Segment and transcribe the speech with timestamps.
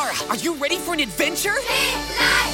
[0.00, 1.52] Zara, are you ready for an adventure?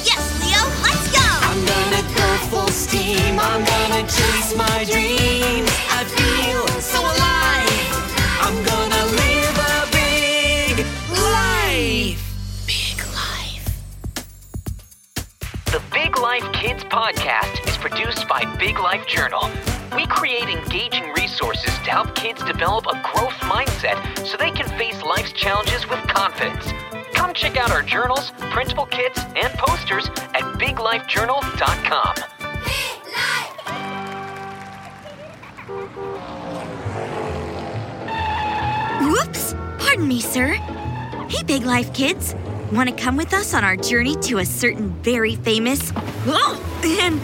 [0.03, 1.23] Yes, Leo, let's go!
[1.47, 3.39] I'm gonna go full steam.
[3.39, 5.71] I'm gonna chase my dreams.
[5.89, 7.87] I feel so alive.
[8.43, 12.19] I'm gonna live a big life.
[12.67, 13.65] Big life.
[15.67, 19.49] The Big Life Kids podcast is produced by Big Life Journal.
[19.95, 25.01] We create engaging resources to help kids develop a growth mindset so they can face
[25.01, 26.73] life's challenges with confidence.
[27.37, 32.15] Check out our journals, printable kits, and posters at biglifejournal.com.
[32.65, 33.53] Big Life.
[39.01, 39.53] Whoops!
[39.77, 40.53] Pardon me, sir.
[41.29, 42.33] Hey, Big Life kids.
[42.71, 45.91] Want to come with us on our journey to a certain very famous
[46.25, 47.21] oh, and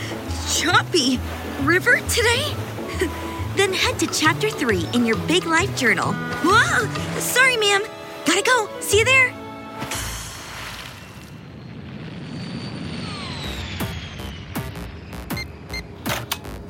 [0.47, 1.19] choppy
[1.63, 2.53] river today?
[3.55, 6.13] then head to chapter 3 in your Big Life journal.
[6.13, 6.87] Whoa!
[7.19, 7.81] Sorry, ma'am.
[8.25, 8.69] Gotta go.
[8.79, 9.42] See you there.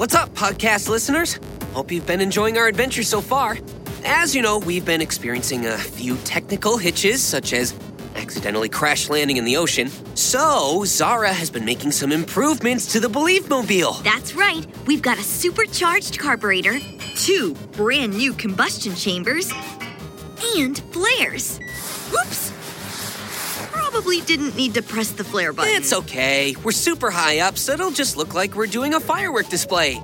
[0.04, 1.40] What's up, podcast listeners?
[1.72, 3.58] Hope you've been enjoying our adventure so far.
[4.04, 7.74] As you know, we've been experiencing a few technical hitches, such as
[8.18, 9.90] accidentally crash landing in the ocean.
[10.16, 13.94] So, Zara has been making some improvements to the Believe Mobile.
[14.04, 14.66] That's right.
[14.88, 16.80] We've got a supercharged carburetor,
[17.16, 19.54] two brand new combustion chambers,
[20.58, 21.60] and flares.
[22.12, 22.43] Whoops!
[23.94, 25.76] Probably didn't need to press the flare button.
[25.76, 26.56] It's okay.
[26.64, 30.02] We're super high up, so it'll just look like we're doing a firework display.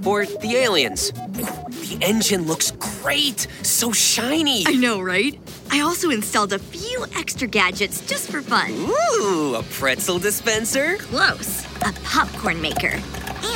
[0.00, 1.12] For the aliens.
[1.12, 2.70] The engine looks
[3.02, 3.46] great.
[3.62, 4.64] So shiny.
[4.66, 5.38] I know, right?
[5.70, 8.70] I also installed a few extra gadgets just for fun.
[8.70, 10.96] Ooh, a pretzel dispenser?
[10.96, 11.66] Close.
[11.82, 12.98] A popcorn maker.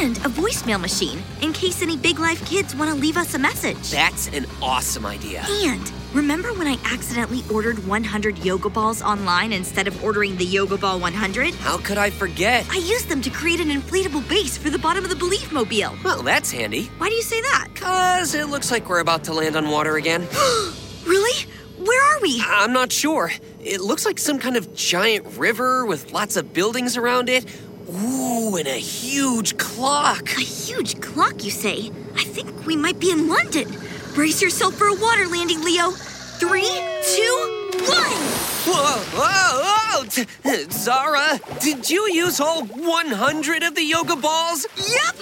[0.01, 3.39] And a voicemail machine in case any Big Life kids want to leave us a
[3.39, 3.91] message.
[3.91, 5.47] That's an awesome idea.
[5.49, 10.77] And remember when I accidentally ordered 100 yoga balls online instead of ordering the Yoga
[10.77, 11.55] Ball 100?
[11.57, 12.67] How could I forget?
[12.71, 15.95] I used them to create an inflatable base for the bottom of the Belief Mobile.
[16.05, 16.85] Well, that's handy.
[16.99, 17.69] Why do you say that?
[17.75, 20.27] Cause it looks like we're about to land on water again.
[21.05, 21.49] Really?
[21.79, 22.41] Where are we?
[22.47, 23.33] I'm not sure.
[23.61, 27.45] It looks like some kind of giant river with lots of buildings around it.
[27.91, 30.31] Ooh, and a huge clock.
[30.37, 31.91] A huge clock, you say?
[32.15, 33.69] I think we might be in London.
[34.15, 35.91] Brace yourself for a water landing, Leo.
[35.91, 38.13] Three, two, one!
[38.69, 40.69] Whoa, whoa, whoa!
[40.71, 44.67] Zara, did you use all 100 of the yoga balls?
[44.77, 45.17] Yep!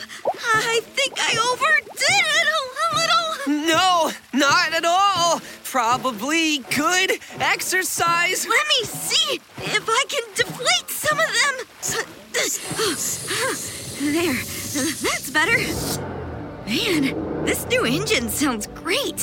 [0.44, 3.66] I think I overdid it a little.
[3.68, 5.40] No, not at all.
[5.62, 8.44] Probably good exercise.
[8.48, 11.66] Let me see if I can deflate some of them.
[14.00, 16.09] There, that's better.
[16.70, 19.22] Man, this new engine sounds great.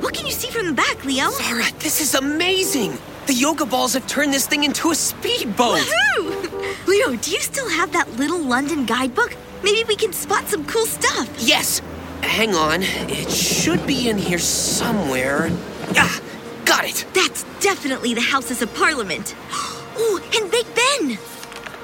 [0.00, 1.30] What can you see from the back, Leo?
[1.30, 2.98] Zara, this is amazing.
[3.28, 5.78] The yoga balls have turned this thing into a speedboat.
[5.78, 6.86] Woohoo!
[6.88, 9.36] Leo, do you still have that little London guidebook?
[9.62, 11.30] Maybe we can spot some cool stuff.
[11.38, 11.82] Yes.
[12.22, 12.82] Hang on.
[12.82, 15.52] It should be in here somewhere.
[15.96, 16.20] Ah,
[16.64, 17.06] got it.
[17.14, 19.36] That's definitely the Houses of Parliament.
[20.00, 21.18] Oh, and Big Ben.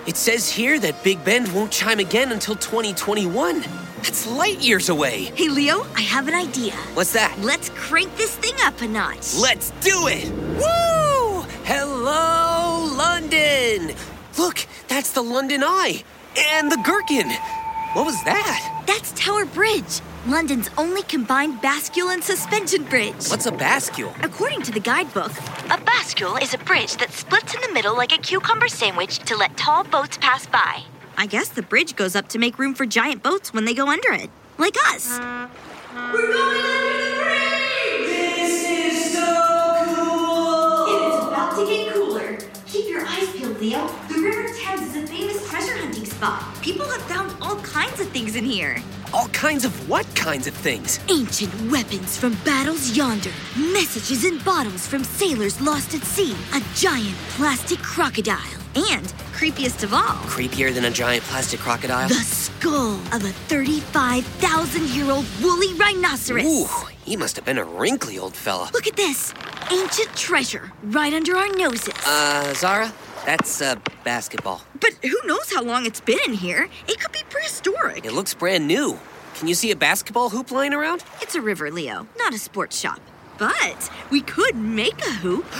[0.06, 3.62] It says here that Big Ben won't chime again until 2021.
[4.02, 5.32] That's light years away.
[5.34, 6.72] Hey, Leo, I have an idea.
[6.92, 7.34] What's that?
[7.40, 9.34] Let's crank this thing up a notch.
[9.36, 10.30] Let's do it!
[10.60, 11.46] Woo!
[11.64, 13.96] Hello, London!
[14.36, 16.04] Look, that's the London Eye
[16.36, 17.30] and the Gherkin.
[17.94, 18.84] What was that?
[18.86, 23.28] That's Tower Bridge, London's only combined bascule and suspension bridge.
[23.28, 24.12] What's a bascule?
[24.24, 25.32] According to the guidebook,
[26.04, 29.56] bascule is a bridge that splits in the middle like a cucumber sandwich to let
[29.56, 30.82] tall boats pass by.
[31.16, 33.88] I guess the bridge goes up to make room for giant boats when they go
[33.88, 34.28] under it,
[34.58, 35.18] like us.
[35.18, 38.06] We're going under the bridge!
[38.36, 39.24] This is so
[39.94, 40.84] cool!
[40.88, 42.38] It is about to get cooler.
[42.66, 43.88] Keep your eyes peeled, Leo.
[44.08, 46.53] The River Thames is a famous treasure hunting spot.
[46.64, 48.82] People have found all kinds of things in here.
[49.12, 50.98] All kinds of what kinds of things?
[51.10, 57.14] Ancient weapons from battles yonder, messages in bottles from sailors lost at sea, a giant
[57.36, 58.38] plastic crocodile,
[58.74, 62.08] and, creepiest of all, Creepier than a giant plastic crocodile?
[62.08, 66.46] the skull of a 35,000 year old woolly rhinoceros.
[66.46, 66.66] Ooh,
[67.04, 68.70] he must have been a wrinkly old fella.
[68.72, 69.34] Look at this
[69.70, 71.92] ancient treasure right under our noses.
[72.06, 72.90] Uh, Zara,
[73.26, 74.62] that's a basketball.
[74.80, 76.68] but who knows how long it's been in here?
[76.88, 78.04] It could be prehistoric.
[78.04, 78.98] It looks brand new.
[79.34, 81.02] Can you see a basketball hoop lying around?
[81.20, 83.00] It's a river, Leo, not a sports shop.
[83.38, 85.44] But we could make a hoop.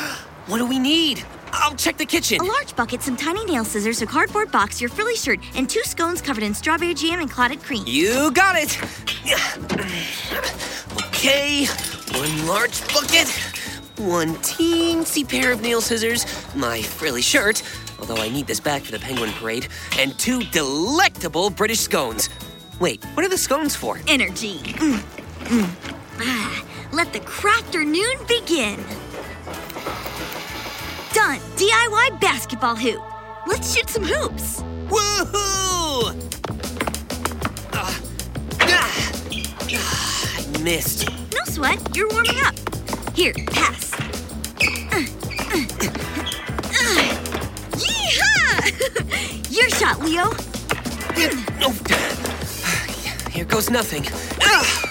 [0.46, 1.24] What do we need?
[1.52, 2.38] I'll check the kitchen.
[2.38, 5.82] A large bucket, some tiny nail scissors, a cardboard box, your frilly shirt, and two
[5.84, 7.82] scones covered in strawberry jam and clotted cream.
[7.86, 8.78] You got it.
[11.08, 11.64] Okay,
[12.12, 13.26] one large bucket,
[13.98, 17.62] one teensy pair of nail scissors, my frilly shirt,
[17.98, 19.68] although I need this back for the penguin parade,
[19.98, 22.28] and two delectable British scones.
[22.80, 24.00] Wait, what are the scones for?
[24.08, 24.58] Energy.
[24.58, 24.98] Mm,
[25.44, 25.94] mm.
[26.18, 28.84] Ah, let the crafternoon begin.
[31.12, 31.38] Done.
[31.56, 33.00] DIY basketball hoop.
[33.46, 34.62] Let's shoot some hoops.
[34.88, 36.14] Woohoo!
[37.72, 38.00] Ah,
[38.60, 39.12] ah,
[39.70, 41.08] ah, missed.
[41.08, 41.96] No sweat.
[41.96, 42.73] You're warming up.
[43.14, 43.92] Here, pass.
[43.94, 44.00] Uh,
[44.90, 45.04] uh,
[45.52, 47.04] uh.
[47.78, 49.56] Yeehaw!
[49.56, 50.24] Your shot, Leo.
[51.62, 51.72] Oh,
[53.30, 54.04] here goes nothing.
[54.42, 54.90] Ah!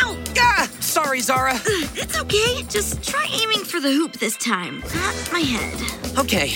[0.00, 0.16] Ow!
[0.38, 0.68] Ah!
[0.80, 1.54] Sorry, Zara.
[1.94, 2.62] It's okay.
[2.68, 5.80] Just try aiming for the hoop this time, not my head.
[6.18, 6.48] Okay,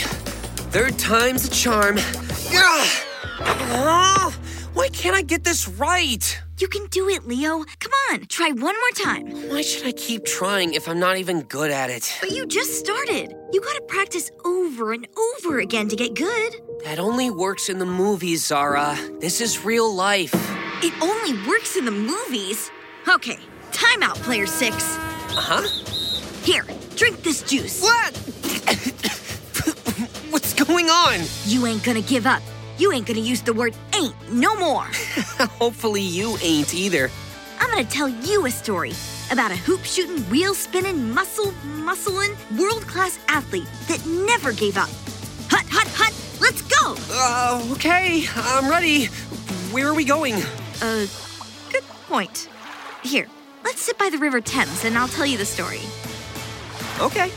[0.70, 1.96] third time's a charm.
[1.98, 3.04] Ah!
[3.40, 4.38] Ah!
[4.74, 6.41] Why can't I get this right?
[6.58, 7.64] You can do it, Leo.
[7.80, 9.26] Come on, try one more time.
[9.48, 12.16] Why should I keep trying if I'm not even good at it?
[12.20, 13.34] But you just started.
[13.52, 16.54] You gotta practice over and over again to get good.
[16.84, 18.96] That only works in the movies, Zara.
[19.18, 20.32] This is real life.
[20.84, 22.70] It only works in the movies.
[23.08, 23.38] Okay,
[23.72, 24.76] time out, player six.
[24.76, 25.68] Uh huh?
[26.44, 26.64] Here,
[26.96, 27.82] drink this juice.
[27.82, 28.16] What?
[30.30, 31.20] What's going on?
[31.46, 32.42] You ain't gonna give up.
[32.82, 34.82] You ain't gonna use the word ain't no more.
[35.60, 37.12] Hopefully, you ain't either.
[37.60, 38.92] I'm gonna tell you a story
[39.30, 41.52] about a hoop shooting, wheel spinning, muscle
[41.84, 44.88] muscling, world class athlete that never gave up.
[45.48, 46.96] Hut, hut, hut, let's go!
[47.08, 49.04] Uh, okay, I'm ready.
[49.70, 50.34] Where are we going?
[50.82, 51.06] Uh,
[51.70, 52.48] good point.
[53.04, 53.28] Here,
[53.62, 55.82] let's sit by the River Thames and I'll tell you the story.
[56.98, 57.30] Okay.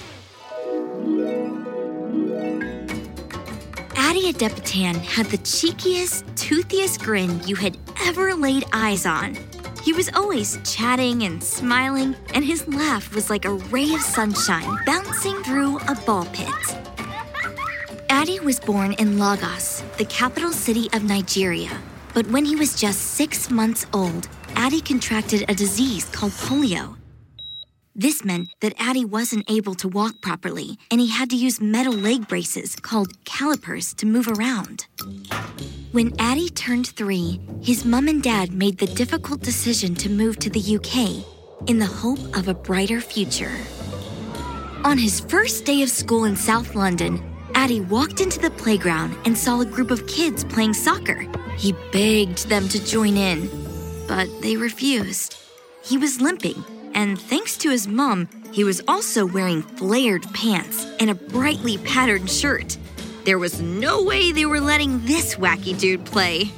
[4.16, 9.36] Addie Adepitan had the cheekiest, toothiest grin you had ever laid eyes on.
[9.84, 14.80] He was always chatting and smiling, and his laugh was like a ray of sunshine
[14.86, 16.48] bouncing through a ball pit.
[18.10, 21.78] Addie was born in Lagos, the capital city of Nigeria.
[22.14, 26.96] But when he was just six months old, Addie contracted a disease called polio.
[27.98, 31.94] This meant that Addie wasn't able to walk properly, and he had to use metal
[31.94, 34.88] leg braces called calipers to move around.
[35.94, 40.50] When Addie turned three, his mum and dad made the difficult decision to move to
[40.50, 41.24] the UK
[41.70, 43.56] in the hope of a brighter future.
[44.84, 49.38] On his first day of school in South London, Addie walked into the playground and
[49.38, 51.26] saw a group of kids playing soccer.
[51.58, 53.50] He begged them to join in,
[54.06, 55.38] but they refused.
[55.82, 56.62] He was limping,
[56.96, 62.32] and thanks to his mom, he was also wearing flared pants and a brightly patterned
[62.32, 62.78] shirt.
[63.26, 66.52] There was no way they were letting this wacky dude play.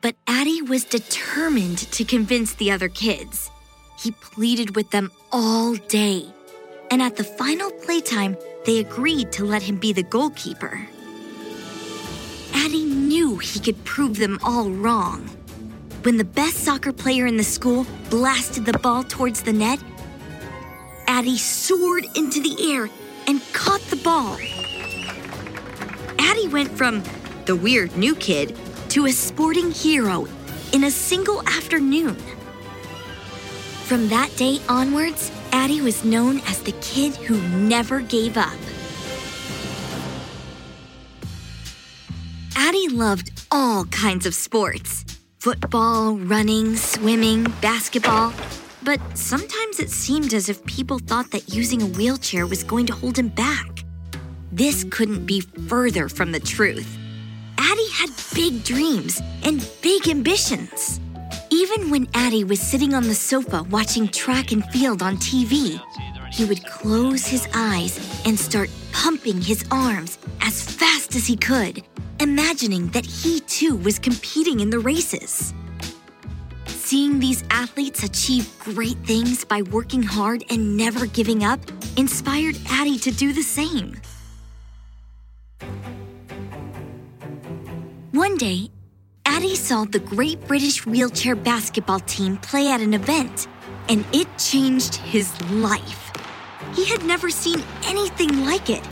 [0.00, 3.48] But Addie was determined to convince the other kids.
[4.00, 6.26] He pleaded with them all day.
[6.90, 8.36] And at the final playtime,
[8.66, 10.84] they agreed to let him be the goalkeeper.
[12.54, 15.30] Addie knew he could prove them all wrong.
[16.02, 19.78] When the best soccer player in the school blasted the ball towards the net,
[21.06, 22.90] Addie soared into the air
[23.28, 24.36] and caught the ball.
[26.18, 27.04] Addie went from
[27.44, 28.58] the weird new kid
[28.88, 30.26] to a sporting hero
[30.72, 32.16] in a single afternoon.
[33.84, 38.58] From that day onwards, Addie was known as the kid who never gave up.
[42.56, 45.11] Addie loved all kinds of sports
[45.42, 48.32] football, running, swimming, basketball.
[48.84, 52.92] But sometimes it seemed as if people thought that using a wheelchair was going to
[52.92, 53.84] hold him back.
[54.52, 56.96] This couldn't be further from the truth.
[57.58, 61.00] Addie had big dreams and big ambitions.
[61.50, 65.82] Even when Addie was sitting on the sofa watching track and field on TV,
[66.32, 71.82] he would close his eyes and start pumping his arms as fast as he could,
[72.20, 75.52] imagining that he too was competing in the races.
[76.66, 81.58] Seeing these athletes achieve great things by working hard and never giving up
[81.96, 84.00] inspired Addie to do the same.
[88.12, 88.68] One day,
[89.24, 93.48] Addie saw the Great British Wheelchair Basketball Team play at an event,
[93.88, 96.11] and it changed his life.
[96.74, 98.82] He had never seen anything like it.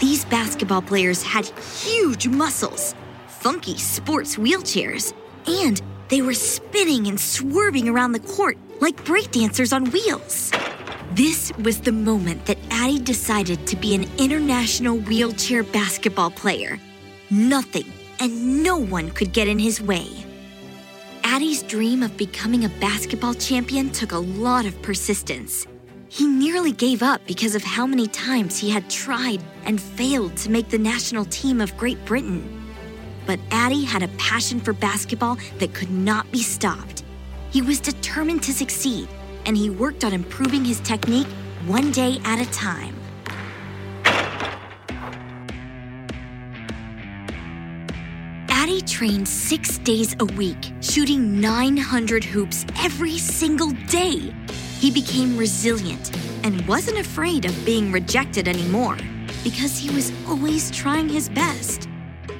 [0.00, 2.94] These basketball players had huge muscles,
[3.26, 5.12] funky sports wheelchairs,
[5.46, 10.52] and they were spinning and swerving around the court like breakdancers on wheels.
[11.12, 16.78] This was the moment that Addie decided to be an international wheelchair basketball player.
[17.30, 20.06] Nothing and no one could get in his way.
[21.24, 25.66] Addie's dream of becoming a basketball champion took a lot of persistence.
[26.08, 30.50] He nearly gave up because of how many times he had tried and failed to
[30.50, 32.72] make the national team of Great Britain.
[33.26, 37.02] But Addy had a passion for basketball that could not be stopped.
[37.50, 39.08] He was determined to succeed,
[39.46, 41.26] and he worked on improving his technique
[41.66, 42.94] one day at a time.
[48.48, 54.32] Addy trained six days a week, shooting 900 hoops every single day.
[54.78, 56.14] He became resilient
[56.44, 58.98] and wasn't afraid of being rejected anymore
[59.42, 61.88] because he was always trying his best.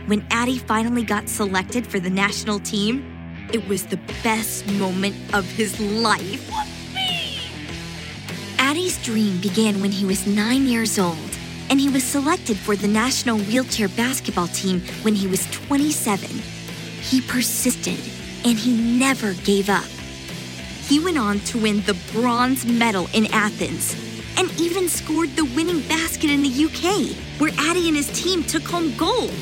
[0.06, 5.44] When Addy finally got selected for the national team, it was the best moment of
[5.44, 6.50] his life.
[8.58, 11.30] Addy's dream began when he was nine years old,
[11.70, 16.28] and he was selected for the national wheelchair basketball team when he was 27.
[17.00, 17.98] He persisted,
[18.44, 19.95] and he never gave up.
[20.86, 23.96] He went on to win the bronze medal in Athens
[24.38, 28.62] and even scored the winning basket in the UK, where Addy and his team took
[28.62, 29.34] home gold.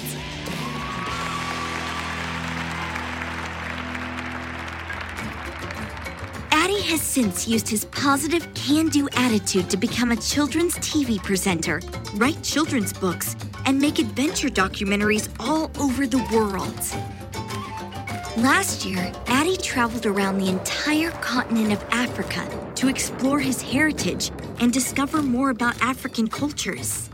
[6.50, 11.82] Addy has since used his positive can do attitude to become a children's TV presenter,
[12.14, 13.36] write children's books,
[13.66, 17.23] and make adventure documentaries all over the world.
[18.36, 24.72] Last year, Addy traveled around the entire continent of Africa to explore his heritage and
[24.72, 27.10] discover more about African cultures.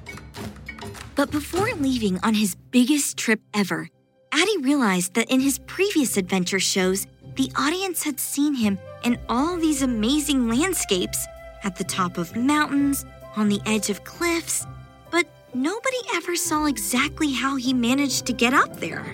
[1.17, 3.91] But before leaving on his biggest trip ever,
[4.33, 9.59] Addy realized that in his previous adventure shows, the audience had seen him in all
[9.59, 11.27] these amazing landscapes
[11.65, 13.05] at the top of mountains,
[13.37, 14.67] on the edge of cliffs,
[15.11, 19.05] but nobody ever saw exactly how he managed to get up there.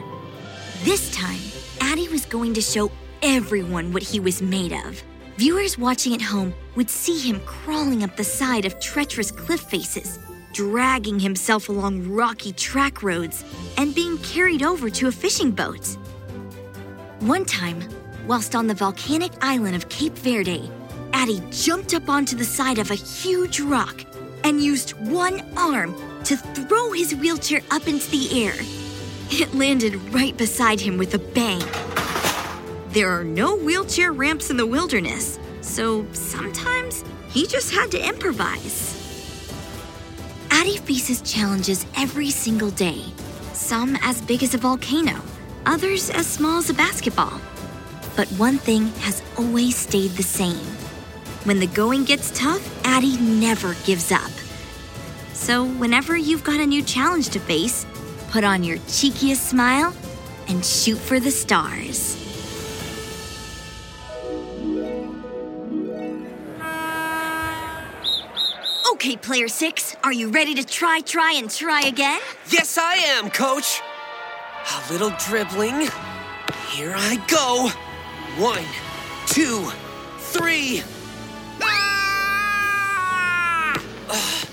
[0.85, 1.41] This time,
[1.87, 2.91] Addy was going to show
[3.23, 5.01] everyone what he was made of.
[5.37, 10.19] Viewers watching at home would see him crawling up the side of treacherous cliff faces,
[10.53, 13.45] dragging himself along rocky track roads,
[13.77, 15.97] and being carried over to a fishing boat.
[17.21, 17.81] One time,
[18.27, 20.69] whilst on the volcanic island of Cape Verde,
[21.13, 24.05] Addy jumped up onto the side of a huge rock
[24.43, 28.86] and used one arm to throw his wheelchair up into the air.
[29.31, 31.63] It landed right beside him with a bang.
[32.91, 38.95] There are no wheelchair ramps in the wilderness, so sometimes he just had to improvise.
[40.51, 43.03] Addy faces challenges every single day,
[43.53, 45.21] some as big as a volcano,
[45.67, 47.41] others as small as a basketball.
[48.17, 50.67] But one thing has always stayed the same.
[51.45, 54.31] When the going gets tough, Addy never gives up.
[55.35, 57.85] So, whenever you've got a new challenge to face,
[58.31, 59.95] put on your cheekiest smile
[60.49, 62.23] and shoot for the stars.
[68.93, 72.21] Okay, player six, are you ready to try, try, and try again?
[72.51, 73.81] Yes, I am, coach.
[74.75, 75.89] A little dribbling.
[76.71, 77.71] Here I go.
[78.43, 78.65] One,
[79.27, 79.71] two,
[80.19, 80.83] three.
[81.63, 82.67] Ah!
[84.09, 84.49] Ugh,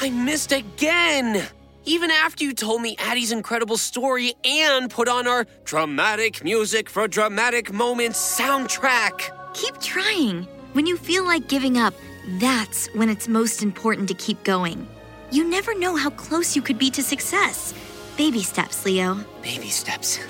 [0.00, 1.46] I missed again.
[1.90, 7.08] Even after you told me Addy's incredible story and put on our dramatic music for
[7.08, 9.32] dramatic moments soundtrack.
[9.54, 10.44] Keep trying.
[10.72, 11.92] When you feel like giving up,
[12.38, 14.86] that's when it's most important to keep going.
[15.32, 17.74] You never know how close you could be to success.
[18.16, 19.16] Baby steps, Leo.
[19.42, 20.20] Baby steps.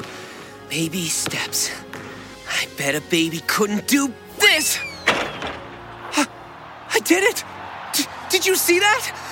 [0.70, 1.70] Baby steps.
[2.48, 4.78] I bet a baby couldn't do this.
[6.16, 7.44] I did it.
[7.92, 9.29] D- did you see that?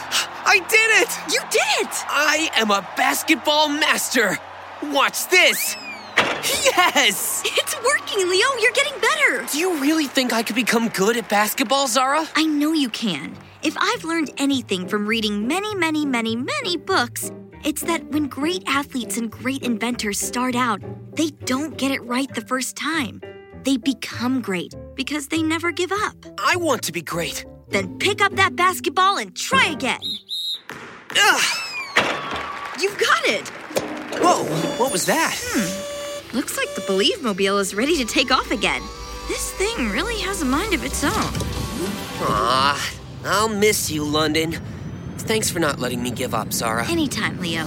[0.50, 1.32] I did it.
[1.34, 2.04] You did it!
[2.08, 4.38] I am a basketball master.
[4.82, 5.76] Watch this.
[6.16, 7.42] Yes!
[7.44, 8.46] It's working, Leo.
[8.58, 9.46] You're getting better.
[9.52, 12.26] Do you really think I could become good at basketball, Zara?
[12.34, 13.36] I know you can.
[13.62, 17.30] If I've learned anything from reading many, many, many, many books,
[17.62, 20.80] it's that when great athletes and great inventors start out,
[21.14, 23.20] they don't get it right the first time.
[23.64, 26.16] They become great because they never give up.
[26.42, 27.44] I want to be great.
[27.68, 30.00] Then pick up that basketball and try again.
[31.16, 31.42] Ugh!
[32.80, 33.48] You've got it.
[34.20, 34.44] Whoa,
[34.78, 35.36] what was that?
[36.32, 38.82] Looks like the Believe Mobile is ready to take off again.
[39.28, 41.12] This thing really has a mind of its own.
[42.20, 42.90] Aw,
[43.24, 44.56] I'll miss you, London.
[45.18, 46.86] Thanks for not letting me give up, Zara.
[46.88, 47.64] Anytime, Leo.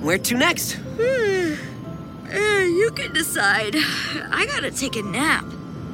[0.00, 0.78] Where to next?
[0.98, 3.74] Eh, you can decide.
[3.76, 5.44] I gotta take a nap.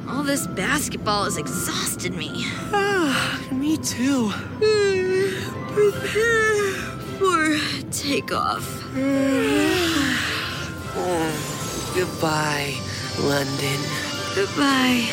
[0.07, 2.31] All this basketball has exhausted me.
[2.71, 4.31] Ah, me too.
[5.91, 6.73] Prepare
[7.19, 7.59] for
[7.91, 8.83] takeoff.
[10.95, 12.73] oh, goodbye,
[13.19, 13.79] London.
[14.33, 15.07] Goodbye,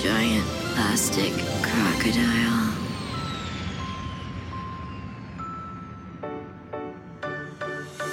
[0.00, 2.74] giant plastic crocodile.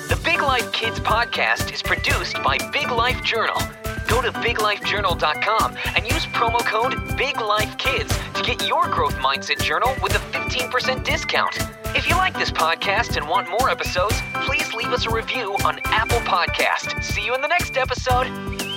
[0.10, 3.62] The Big Life Kids podcast is produced by Big Life Journal.
[4.08, 10.15] Go to biglifejournal.com and use promo code BIGLIFEKIDS to get your growth mindset journal with
[10.15, 11.60] a 15% discount.
[11.93, 15.79] If you like this podcast and want more episodes, please leave us a review on
[15.86, 17.03] Apple Podcast.
[17.03, 18.27] See you in the next episode.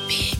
[0.08, 0.38] Big